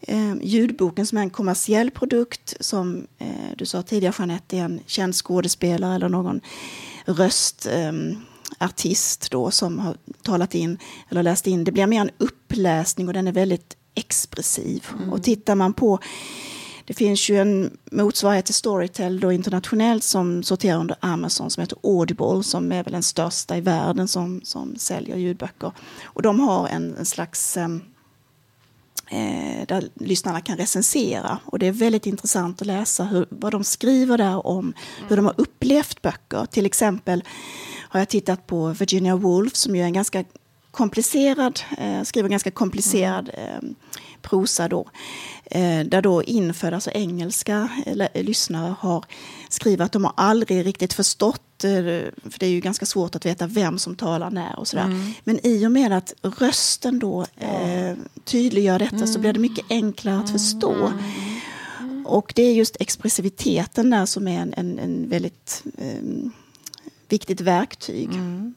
[0.00, 4.80] eh, ljudboken som är en kommersiell produkt som eh, du sa tidigare Jeanette är en
[4.86, 6.40] känd skådespelare eller någon
[7.04, 7.92] röst eh,
[9.30, 10.78] då som har talat in
[11.08, 11.64] eller läst in.
[11.64, 14.86] Det blir mer en uppläsning och den är väldigt expressiv.
[15.10, 15.98] Och tittar man på
[16.86, 21.78] det finns ju en motsvarighet till Storytel då internationellt som sorterar under Amazon som heter
[21.82, 25.72] Audible som är väl den största i världen som, som säljer ljudböcker.
[26.04, 27.68] Och de har en, en slags eh,
[29.10, 31.38] Eh, där lyssnarna kan recensera.
[31.44, 34.74] Och det är väldigt intressant att läsa hur, vad de skriver där om
[35.08, 36.46] hur de har upplevt böcker.
[36.46, 37.24] Till exempel
[37.88, 40.24] har jag tittat på Virginia Woolf som ju är en ganska
[40.70, 43.68] komplicerad, eh, skriver ganska komplicerad eh,
[44.22, 44.90] prosa då.
[45.44, 49.04] Eh, där då infödda, alltså engelska eh, lyssnare har
[49.48, 51.70] skrivit att de har aldrig riktigt förstått, eh,
[52.30, 54.84] för det är ju ganska svårt att veta vem som talar när och sådär.
[54.84, 55.12] Mm.
[55.24, 59.06] Men i och med att rösten då eh, tydliggör detta mm.
[59.06, 60.92] så blir det mycket enklare att förstå.
[61.80, 62.06] Mm.
[62.06, 66.30] Och det är just expressiviteten där som är en, en, en väldigt eh,
[67.08, 68.08] viktigt verktyg.
[68.14, 68.54] Mm.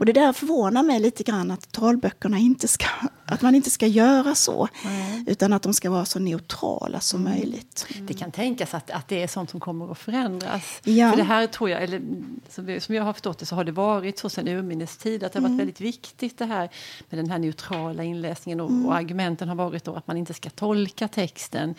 [0.00, 2.86] Och det där förvånar mig lite grann att talböckerna inte ska,
[3.30, 4.68] att man inte ska göra så.
[4.84, 5.24] Mm.
[5.26, 7.32] Utan att de ska vara så neutrala som mm.
[7.32, 7.86] möjligt.
[7.94, 8.06] Mm.
[8.06, 10.80] Det kan tänkas att, att det är sånt som kommer att förändras.
[10.84, 11.10] Ja.
[11.10, 12.02] För det här tror jag, eller
[12.80, 15.38] som, jag har förstått det så har det varit så sedan urminnes tid att det
[15.38, 15.58] har varit mm.
[15.58, 16.70] väldigt viktigt det här
[17.08, 18.90] med den här neutrala inläsningen och, och mm.
[18.90, 21.74] argumenten har varit då att man inte ska tolka texten.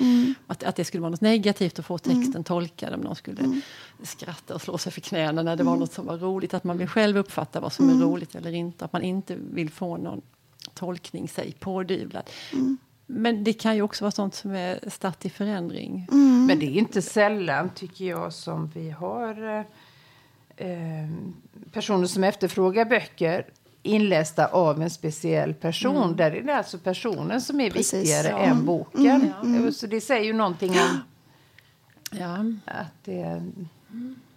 [0.48, 3.62] Att, att det skulle vara något negativt att få texten tolkad om någon skulle
[4.04, 6.54] skratta och slå sig för knäna när det var något som var roligt.
[6.54, 8.86] Att man vill själv uppfatta vad som är roligt eller inte.
[8.86, 10.22] Att man inte vill få någon
[10.74, 12.30] tolkning sig pådyvlad.
[12.54, 12.78] Mm.
[13.06, 16.08] Men det kan ju också vara sånt som är statt i förändring.
[16.12, 16.46] Mm.
[16.46, 19.66] Men det är inte sällan, tycker jag, som vi har
[20.58, 20.68] eh,
[21.72, 23.46] personer som efterfrågar böcker
[23.84, 26.04] inlästa av en speciell person.
[26.04, 26.16] Mm.
[26.16, 28.40] Där är det alltså personen som är Precis, viktigare ja.
[28.40, 29.06] än boken.
[29.06, 29.56] Mm.
[29.56, 29.72] Mm.
[29.72, 31.02] Så det säger ju någonting om
[32.12, 32.46] ja.
[32.66, 33.44] att det...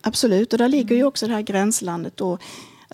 [0.00, 2.38] Absolut, och där ligger ju också det här gränslandet då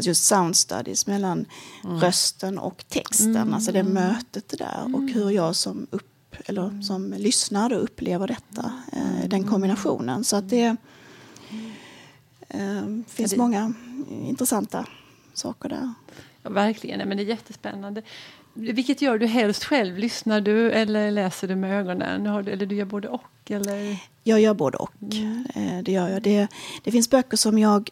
[0.00, 1.46] alltså just sound studies mellan
[1.84, 2.00] mm.
[2.00, 3.54] rösten och texten, mm.
[3.54, 9.28] alltså det mötet där och hur jag som, upp, eller som lyssnare upplever detta, eh,
[9.28, 10.24] den kombinationen.
[10.24, 10.76] Så att det
[12.48, 13.72] eh, finns många
[14.08, 14.86] intressanta
[15.34, 15.94] saker där.
[16.42, 18.02] Ja, verkligen, men det är jättespännande.
[18.54, 19.98] Vilket gör du helst själv?
[19.98, 22.26] Lyssnar du eller läser du med ögonen?
[22.26, 23.50] Eller du gör både och?
[23.50, 23.98] Eller?
[24.22, 24.92] Jag gör både och.
[25.12, 25.46] Mm.
[25.54, 26.22] Eh, det, gör jag.
[26.22, 26.48] Det,
[26.84, 27.90] det finns böcker som jag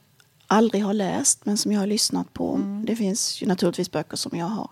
[0.48, 2.54] aldrig har läst men som jag har lyssnat på.
[2.54, 2.84] Mm.
[2.84, 4.70] Det finns ju naturligtvis böcker som jag har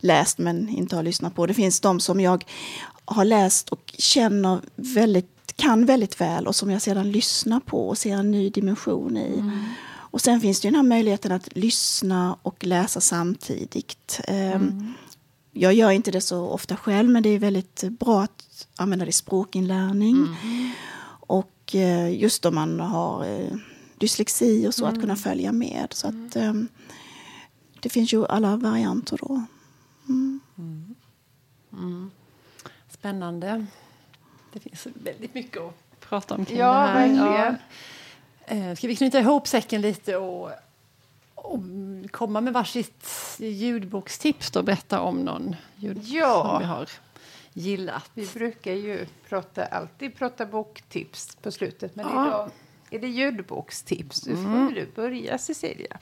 [0.00, 1.46] läst men inte har lyssnat på.
[1.46, 2.44] Det finns de som jag
[3.04, 7.98] har läst och känner väldigt, kan väldigt väl och som jag sedan lyssnar på och
[7.98, 9.38] ser en ny dimension i.
[9.38, 9.64] Mm.
[10.16, 14.20] Och sen finns det ju den här möjligheten att lyssna och läsa samtidigt.
[14.24, 14.92] Ehm, mm.
[15.52, 19.08] Jag gör inte det så ofta själv men det är väldigt bra att använda det
[19.08, 20.16] i språkinlärning.
[20.16, 20.70] Mm.
[21.26, 23.56] Och eh, just om man har eh,
[23.98, 24.92] dyslexi och så, mm.
[24.92, 25.22] att kunna mm.
[25.22, 25.86] följa med.
[25.90, 26.68] Så att, um,
[27.80, 29.42] det finns ju alla varianter då.
[30.08, 30.40] Mm.
[30.58, 30.94] mm.
[31.72, 32.10] Mm.
[32.88, 33.66] Spännande.
[34.52, 37.08] Det finns väldigt mycket att prata om kring ja, det här.
[37.08, 37.56] Verkligen.
[38.46, 38.66] Ja.
[38.70, 40.50] Eh, ska vi knyta ihop säcken lite och,
[41.34, 41.60] och
[42.10, 46.42] komma med varsitt ljudbokstips och berätta om någon ljudbok ja.
[46.42, 46.90] som vi har
[47.52, 48.10] gillat?
[48.14, 52.26] Vi brukar ju prata, alltid prata boktips på slutet, men ja.
[52.26, 52.50] idag
[52.90, 54.20] är det ljudbokstips?
[54.20, 54.74] Du får mm.
[54.74, 55.98] du börja, Cecilia.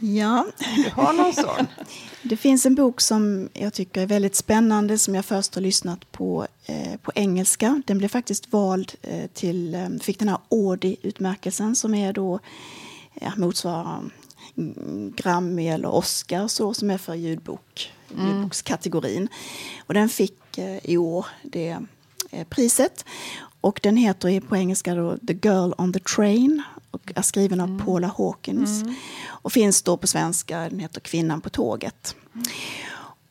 [0.00, 0.46] Ja.
[0.76, 1.66] Du har någon sån?
[2.22, 6.12] Det finns en bok som jag tycker är väldigt spännande som jag först har lyssnat
[6.12, 7.82] på eh, på engelska.
[7.86, 12.40] Den blev faktiskt vald eh, till, eh, fick den här Audi-utmärkelsen som är då
[13.14, 14.00] ja, motsvarar
[14.56, 18.26] mm, Grammy eller Oscar så, som är för ljudbok, mm.
[18.26, 19.28] ljudbokskategorin.
[19.86, 21.78] Och den fick eh, i år det
[22.30, 23.04] eh, priset.
[23.66, 27.68] Och den heter på engelska då The Girl on the Train och är skriven av
[27.68, 27.84] mm.
[27.84, 28.82] Paula Hawkins.
[28.82, 28.94] Mm.
[29.26, 32.16] Och finns då på svenska, den heter Kvinnan på tåget.
[32.34, 32.46] Mm.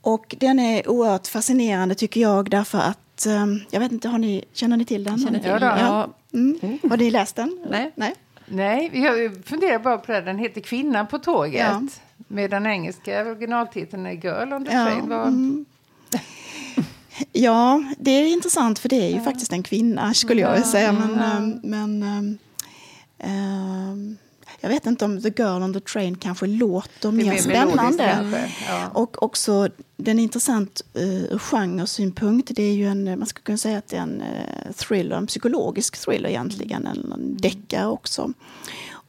[0.01, 4.43] Och den är oerhört fascinerande tycker jag därför att, um, jag vet inte, har ni,
[4.53, 5.17] känner ni till den?
[5.17, 5.79] Känner till, ja.
[5.79, 6.09] ja.
[6.33, 6.59] Mm.
[6.61, 6.79] mm.
[6.89, 7.59] Har ni läst den?
[7.69, 7.91] Nej.
[7.95, 8.15] Nej.
[8.45, 10.21] Nej, jag funderar bara på det.
[10.21, 11.59] Den heter Kvinnan på tåget.
[11.59, 11.81] Ja.
[12.17, 14.85] Med den engelska originaltiteln är Girl on the ja.
[14.85, 15.09] Train.
[15.09, 15.27] Var...
[15.27, 15.65] Mm.
[17.31, 19.23] Ja, det är intressant för det är ju ja.
[19.23, 20.91] faktiskt en kvinna skulle jag vilja säga.
[20.91, 21.37] Men, ja.
[21.37, 22.39] Ehm, men
[23.17, 24.17] äh,
[24.59, 28.49] jag vet inte om The Girl on the Train kanske låter mer, mer spännande.
[28.67, 28.87] Ja.
[28.93, 32.51] Och också den är intressant ur uh, genresynpunkt.
[32.55, 35.27] Det är ju en, man skulle kunna säga att det är en uh, thriller, en
[35.27, 37.37] psykologisk thriller egentligen, en, en mm.
[37.37, 38.33] deckare också.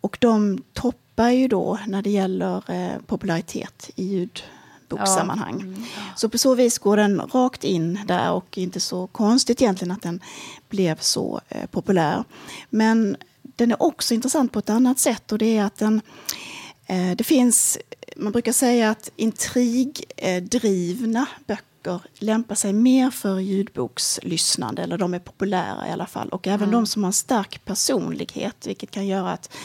[0.00, 4.42] Och de toppar ju då när det gäller uh, popularitet i ljud
[4.88, 5.60] boksammanhang.
[5.60, 5.66] Ja.
[5.66, 5.84] Mm.
[6.16, 10.02] Så på så vis går den rakt in där och inte så konstigt egentligen att
[10.02, 10.20] den
[10.68, 12.24] blev så eh, populär.
[12.70, 16.00] Men den är också intressant på ett annat sätt och det är att den
[16.86, 17.78] eh, det finns,
[18.16, 25.88] man brukar säga att intrigdrivna böcker lämpar sig mer för ljudbokslyssnande, eller de är populära
[25.88, 26.28] i alla fall.
[26.28, 29.56] Och även de som har en stark personlighet, vilket kan göra att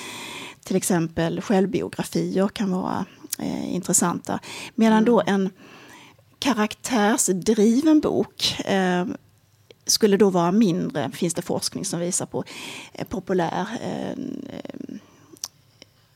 [0.64, 3.06] till exempel självbiografier kan vara
[3.42, 4.40] eh, intressanta.
[4.76, 5.50] Medan då en
[6.40, 9.06] karaktärsdriven bok eh,
[9.86, 12.44] skulle då vara mindre, finns det forskning som visar på,
[12.94, 14.18] eh, populär eh,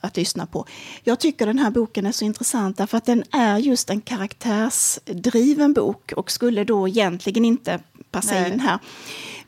[0.01, 0.65] att lyssna på.
[1.03, 5.73] Jag tycker den här boken är så intressant därför att den är just en karaktärsdriven
[5.73, 7.79] bok och skulle då egentligen inte
[8.11, 8.51] passa Nej.
[8.51, 8.79] in här.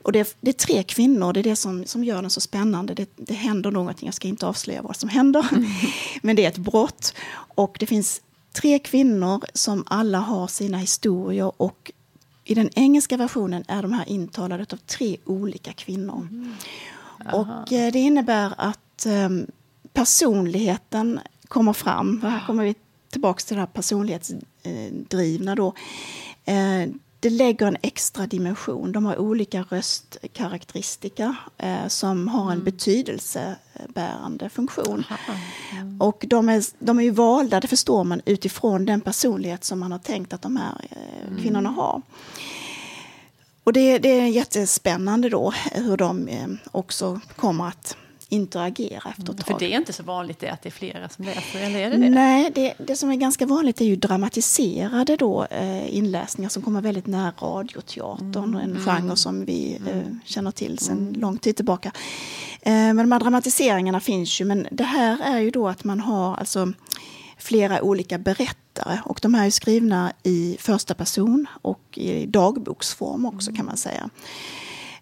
[0.02, 2.42] Och det är, det, är tre kvinnor, det är det som, som gör den så
[2.42, 2.94] spännande.
[2.94, 5.48] Det, det händer någonting, jag ska inte avslöja vad som händer.
[5.52, 5.70] Mm.
[6.22, 7.14] Men det är ett brott.
[7.56, 8.22] Och det finns
[8.54, 11.92] tre kvinnor som alla har sina historier och
[12.44, 16.28] i den engelska versionen är de här intalade av tre olika kvinnor.
[16.32, 16.54] Mm.
[17.34, 19.30] Och eh, det innebär att eh,
[19.94, 22.22] personligheten kommer fram.
[22.22, 22.76] Här kommer vi
[23.10, 25.56] tillbaka till det här personlighetsdrivna.
[25.56, 25.74] Då.
[26.46, 26.88] Eh,
[27.20, 28.92] det lägger en extra dimension.
[28.92, 32.64] De har olika röstkaraktäristika eh, som har en mm.
[32.64, 35.04] betydelsebärande funktion.
[35.72, 36.02] Mm.
[36.02, 39.92] Och de är, de är ju valda, det förstår man, utifrån den personlighet som man
[39.92, 41.42] har tänkt att de här eh, mm.
[41.42, 42.02] kvinnorna har.
[43.64, 47.98] Och det, det är jättespännande då hur de eh, också kommer att
[48.30, 49.48] interagera efter ett tag.
[49.48, 51.90] För det är inte så vanligt det att det är flera som läser, eller är
[51.90, 52.10] det det?
[52.10, 56.82] Nej, det, det som är ganska vanligt är ju dramatiserade då, eh, inläsningar som kommer
[56.82, 58.56] väldigt nära radioteatern, mm.
[58.56, 60.20] en genre som vi eh, mm.
[60.26, 61.14] känner till sedan mm.
[61.14, 61.92] lång tid tillbaka.
[62.62, 66.00] Eh, men de här dramatiseringarna finns ju, men det här är ju då att man
[66.00, 66.74] har alltså
[67.38, 73.52] flera olika berättare och de här är skrivna i första person och i dagboksform också
[73.52, 74.10] kan man säga.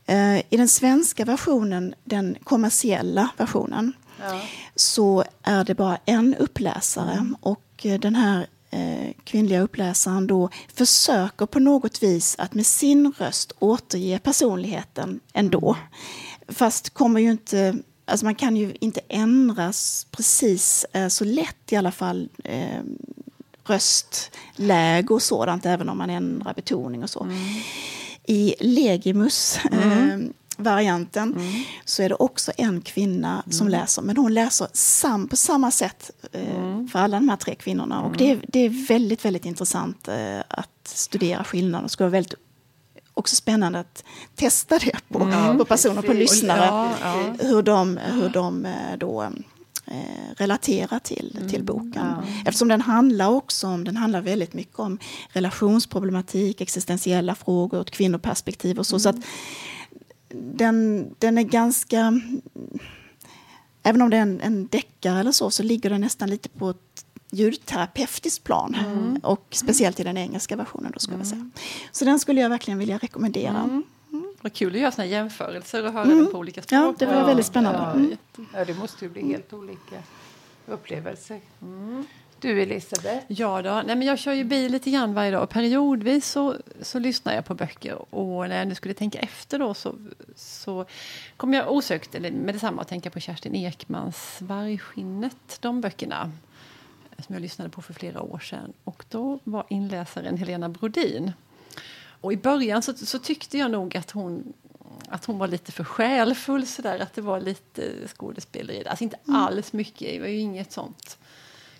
[0.06, 4.42] Eh, I den svenska versionen, den kommersiella versionen, ja.
[4.76, 7.12] så är det bara en uppläsare.
[7.12, 7.38] Mm.
[7.42, 13.14] Och eh, den här eh, kvinnliga uppläsaren då försöker på något vis att med sin
[13.18, 15.76] röst återge personligheten ändå.
[15.76, 16.56] Mm.
[16.56, 17.76] Fast kommer ju inte
[18.08, 22.30] Alltså man kan ju inte ändras precis så lätt i alla fall
[23.64, 27.24] röstläge och sådant, även om man ändrar betoning och så.
[27.24, 27.38] Mm
[28.28, 30.12] i Legimus mm.
[30.12, 31.64] eh, varianten mm.
[31.86, 33.52] så är det också en kvinna mm.
[33.52, 34.02] som läser.
[34.02, 36.88] Men hon läser sam, på samma sätt eh, mm.
[36.88, 38.02] för alla de här tre kvinnorna.
[38.02, 41.84] Och det, det är väldigt, väldigt intressant eh, att studera skillnaden.
[41.84, 42.34] Det skulle vara väldigt
[43.14, 44.04] också spännande att
[44.36, 45.58] testa det på, mm.
[45.58, 46.66] på personer, på lyssnare.
[46.66, 47.48] Ja, ja.
[47.48, 49.30] Hur de, hur de eh, då
[49.88, 51.92] eh, relatera till, mm, till boken.
[51.96, 52.24] Ja.
[52.46, 58.80] Eftersom den handlar också om, den handlar väldigt mycket om relationsproblematik, existentiella frågor, ett kvinnoperspektiv
[58.80, 58.96] och så.
[58.96, 59.00] Mm.
[59.00, 59.16] så att
[60.58, 62.22] den, den är ganska...
[63.84, 66.70] Även om det är en, en deckare eller så, så ligger den nästan lite på
[66.70, 68.76] ett ljudterapeutiskt plan.
[68.76, 69.20] Mm.
[69.24, 70.92] Och speciellt i den engelska versionen.
[70.92, 71.40] Då skulle jag säga.
[71.40, 71.52] Mm.
[71.92, 73.84] Så den skulle jag verkligen vilja rekommendera.
[74.46, 74.52] Mm.
[74.52, 76.18] Vad kul att göra såna jämförelser och höra mm.
[76.18, 76.80] dem på olika språk.
[76.80, 77.80] Ja, det var väldigt spännande.
[77.80, 78.18] Mm.
[78.54, 80.04] Ja, det måste ju bli helt olika
[80.68, 81.40] upplevelser.
[81.62, 82.06] Mm.
[82.40, 83.26] Du Elisabeth?
[83.28, 83.82] Ja då.
[83.86, 85.50] Nej, men jag kör ju bil lite grann varje dag.
[85.50, 88.16] Periodvis så, så lyssnar jag på böcker.
[88.16, 89.96] Och när jag nu skulle tänka efter då så,
[90.36, 90.86] så
[91.38, 95.58] kom jag osökt eller med detsamma att tänka på Kerstin Ekmans Vargskinnet.
[95.62, 96.32] De böckerna
[97.20, 98.74] som jag lyssnade på för flera år sedan.
[98.84, 101.32] Och då var inläsaren Helena Brodin.
[102.26, 104.54] Och i början så, så, tyckte jag nog att hon,
[105.10, 108.88] att hon var lite för själfull, så där, att det var lite skådespeleri.
[108.88, 109.42] Alltså inte mm.
[109.42, 111.18] alls mycket, det var ju inget sånt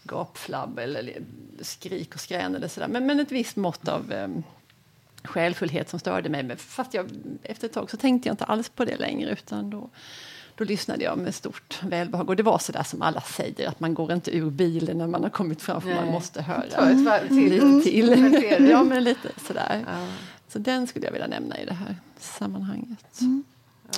[0.04, 1.14] gapflabb eller
[1.62, 2.88] skrik och skrän eller sådär.
[2.88, 4.44] Men, men ett visst mått av um,
[5.24, 6.44] själfullhet som störde mig.
[6.44, 7.10] Men fast jag,
[7.44, 9.90] efter ett tag så tänkte jag inte alls på det längre utan då,
[10.56, 12.30] då lyssnade jag med stort välbehag.
[12.30, 15.08] Och det var så där som alla säger, att man går inte ur bilen när
[15.08, 16.00] man har kommit fram för Nej.
[16.06, 17.50] man måste höra Ta ett varv till.
[17.50, 18.70] lite till.
[18.70, 19.84] ja, men lite sådär.
[19.88, 20.08] Ja.
[20.56, 23.22] Så den skulle jag vilja nämna i det här sammanhanget.
[23.22, 23.44] Mm.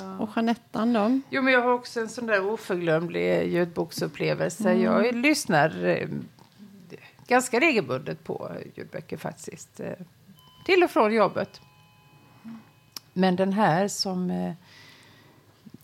[0.00, 0.18] Ja.
[0.18, 1.20] Och Jeanettan då?
[1.30, 4.70] Jo, men jag har också en sån där oförglömlig ljudboksupplevelse.
[4.70, 4.82] Mm.
[4.82, 6.08] Jag lyssnar eh,
[7.26, 9.80] ganska regelbundet på ljudböcker faktiskt.
[9.80, 9.92] Eh,
[10.64, 11.60] till och från jobbet.
[13.12, 14.52] Men den här som eh,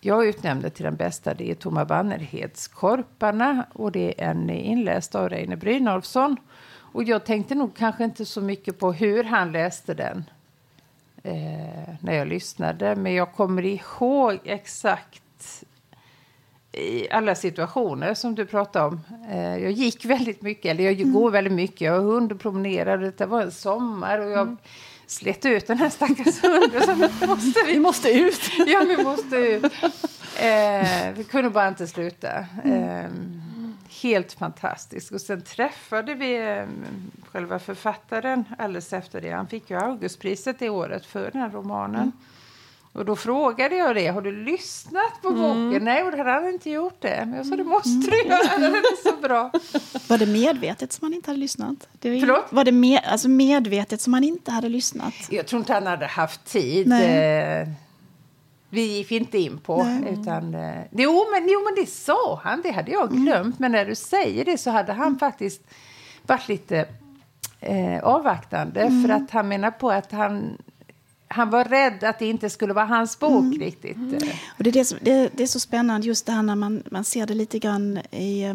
[0.01, 5.15] jag utnämnde till den bästa det är Toma Bannerheds Korparna och det är en inläst
[5.15, 6.37] av Reine Brynolfsson.
[6.93, 10.25] Och jag tänkte nog kanske inte så mycket på hur han läste den
[11.25, 12.97] eh, när jag lyssnade.
[12.97, 15.23] Men jag kommer ihåg exakt
[16.73, 19.01] i alla situationer som du pratade om.
[19.31, 21.33] Eh, jag gick väldigt mycket, eller jag går mm.
[21.33, 21.81] väldigt mycket.
[21.81, 23.11] Jag har hund och promenerade.
[23.11, 24.57] Det var en sommar och jag mm.
[25.07, 27.11] slet ut den här stackars hunden.
[27.29, 27.73] måste vi...
[27.73, 28.41] vi måste ut!
[28.67, 29.65] ja, vi måste ut.
[30.39, 32.39] Eh, vi kunde bara inte sluta.
[32.65, 33.05] Eh,
[34.05, 35.13] helt fantastisk.
[35.13, 36.67] Och sen träffade vi eh,
[37.33, 39.31] själva författaren alldeles efter det.
[39.31, 42.01] Han fick ju Augustpriset det året för den här romanen.
[42.01, 42.13] Mm.
[42.93, 45.69] Och då frågade jag det, har du lyssnat på boken?
[45.69, 45.85] Mm.
[45.85, 47.23] Nej, och det hade han inte gjort det.
[47.27, 48.31] Men jag sa, det måste du mm.
[48.31, 49.51] göra, den är så bra.
[50.09, 51.89] Var det medvetet som han inte hade lyssnat?
[51.93, 52.45] Det var, Förlåt?
[52.51, 55.15] Var det med, alltså medvetet som han inte hade lyssnat?
[55.31, 56.89] Jag tror inte han hade haft tid.
[56.89, 57.69] Nej.
[58.75, 59.85] Eh, vi gick inte in på.
[59.85, 60.13] Nej.
[60.13, 63.25] Utan, eh, jo, men, jo, men det sa han, det hade jag mm.
[63.25, 63.45] glömt.
[63.45, 63.57] Mm.
[63.59, 65.63] Men när du säger det så hade han faktiskt
[66.23, 66.89] varit lite
[67.61, 68.81] eh, avvaktande.
[68.81, 69.03] Mm.
[69.03, 70.59] För att han menar på att han
[71.29, 73.59] han var rädd att det inte skulle vara hans bok mm.
[73.61, 73.97] riktigt.
[74.59, 76.83] Och det, är det, som, det, det, är så spännande just det här när man,
[76.91, 78.55] man ser det lite grann i eh,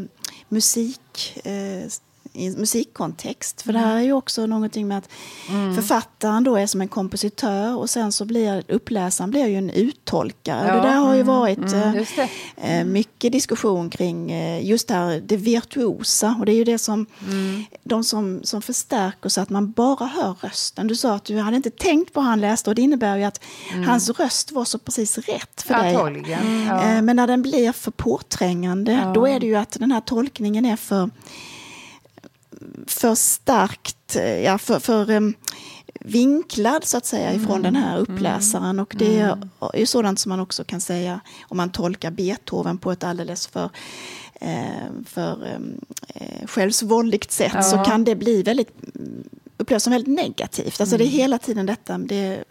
[0.49, 1.37] musik.
[1.45, 1.89] Eh,
[2.33, 3.61] i musikkontext.
[3.61, 5.09] För det här är ju också någonting med att
[5.49, 5.75] mm.
[5.75, 10.67] författaren då är som en kompositör och sen så blir uppläsaren blir ju en uttolkare.
[10.67, 10.75] Ja.
[10.75, 11.35] Det där har ju mm.
[11.35, 12.05] varit mm.
[12.57, 16.77] eh, mycket diskussion kring eh, just det här det virtuosa och det är ju det
[16.77, 17.63] som mm.
[17.83, 20.87] de som, som förstärker så att man bara hör rösten.
[20.87, 23.23] Du sa att du hade inte tänkt på hur han läste och det innebär ju
[23.23, 23.41] att
[23.73, 23.83] mm.
[23.83, 25.93] hans röst var så precis rätt för dig.
[26.27, 26.83] Ja.
[26.83, 29.13] Eh, men när den blir för påträngande ja.
[29.13, 31.09] då är det ju att den här tolkningen är för
[32.87, 35.33] för starkt, eh, ja, för, för um,
[35.99, 37.61] vinklad så att säga ifrån mm.
[37.61, 38.79] den här uppläsaren.
[38.79, 39.49] Och det mm.
[39.73, 43.47] är ju sådant som man också kan säga om man tolkar Beethoven på ett alldeles
[43.47, 43.69] för
[44.33, 45.47] eh, för
[46.13, 47.63] eh, självsvåldigt sätt ja.
[47.63, 48.69] så kan det bli väldigt
[49.57, 50.81] upplevas som väldigt negativt.
[50.81, 50.97] Alltså mm.
[50.97, 51.21] det är mm.
[51.21, 52.43] hela tiden detta, det,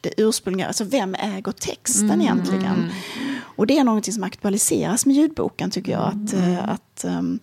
[0.00, 2.20] det ursprungliga, alltså vem äger texten mm.
[2.20, 2.90] egentligen?
[3.56, 6.02] Och det är någonting som aktualiseras med ljudboken tycker jag.
[6.02, 6.58] Att, mm.
[6.58, 7.38] att um,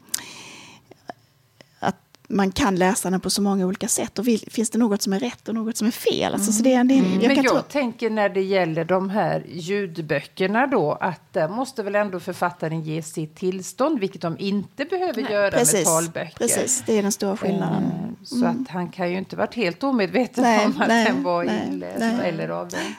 [2.32, 4.20] man kan läsa den på så många olika sätt.
[4.20, 6.34] Och vill, finns det något som är rätt och något som är fel?
[6.34, 7.18] Alltså, så det, det, jag mm.
[7.18, 7.62] Men jag tro...
[7.62, 13.02] tänker när det gäller de här ljudböckerna då att där måste väl ändå författaren ge
[13.02, 16.38] sitt tillstånd, vilket de inte behöver Nej, göra precis, med talböcker.
[16.38, 17.84] Precis, det är den stora skillnaden.
[17.84, 18.16] Mm.
[18.24, 21.44] Så att han kan ju inte varit helt omedveten nej, om att nej, den var
[21.44, 22.96] inläst eller av den.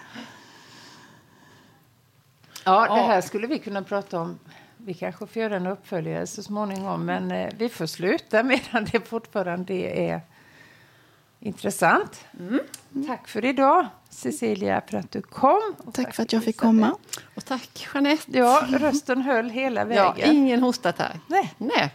[2.64, 4.38] Ja, det här skulle vi kunna prata om
[4.90, 9.08] vi kanske får göra en uppföljare så småningom, men eh, vi får sluta medan det
[9.08, 10.20] fortfarande är
[11.40, 12.24] intressant.
[12.38, 12.60] Mm.
[13.06, 15.74] Tack för idag, Cecilia, för att du kom.
[15.84, 16.96] Tack, tack, för att jag fick komma.
[17.34, 18.38] Och tack, Jeanette.
[18.38, 20.14] Ja, rösten höll hela vägen.
[20.16, 21.20] Ja, ingen hostat här.
[21.26, 21.54] Nej.
[21.58, 21.94] Nej.